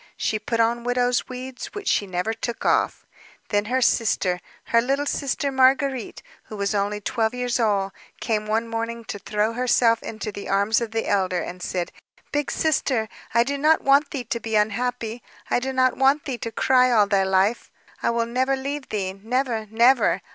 She 0.17 0.39
put 0.39 0.59
on 0.59 0.83
widow's 0.83 1.29
weeds, 1.29 1.67
which 1.75 1.87
she 1.87 2.07
never 2.07 2.33
took 2.33 2.65
off. 2.65 3.05
Then 3.49 3.65
her 3.65 3.83
sister, 3.83 4.39
her 4.63 4.81
little 4.81 5.05
sister 5.05 5.51
Marguérite, 5.51 6.23
who 6.45 6.55
was 6.57 6.73
only 6.73 6.99
twelve 6.99 7.35
years 7.35 7.59
old, 7.59 7.91
came 8.19 8.47
one 8.47 8.67
morning 8.67 9.03
to 9.05 9.19
throw 9.19 9.53
herself 9.53 10.01
into 10.01 10.31
the 10.31 10.49
arms 10.49 10.81
of 10.81 10.89
the 10.89 11.05
elder, 11.07 11.39
and 11.43 11.61
said: 11.61 11.91
"Big 12.31 12.49
Sister, 12.49 13.09
I 13.35 13.43
do 13.43 13.59
not 13.59 13.83
want 13.83 14.09
thee 14.09 14.23
to 14.23 14.39
be 14.39 14.55
unhappy. 14.55 15.21
I 15.51 15.59
do 15.59 15.71
not 15.71 15.95
want 15.95 16.25
thee 16.25 16.39
to 16.39 16.51
cry 16.51 16.89
all 16.89 17.05
thy 17.05 17.21
life. 17.21 17.69
I 18.01 18.09
will 18.09 18.25
never 18.25 18.55
leave 18.55 18.89
thee, 18.89 19.13
never, 19.13 19.67
never! 19.69 20.23